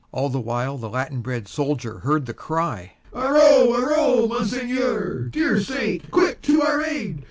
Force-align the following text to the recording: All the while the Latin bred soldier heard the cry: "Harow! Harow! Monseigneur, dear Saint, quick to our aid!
All 0.11 0.29
the 0.29 0.39
while 0.41 0.79
the 0.79 0.89
Latin 0.89 1.21
bred 1.21 1.47
soldier 1.47 1.99
heard 1.99 2.25
the 2.25 2.33
cry: 2.33 2.93
"Harow! 3.13 3.71
Harow! 3.71 4.25
Monseigneur, 4.25 5.25
dear 5.25 5.61
Saint, 5.61 6.09
quick 6.09 6.41
to 6.41 6.63
our 6.63 6.81
aid! 6.81 7.19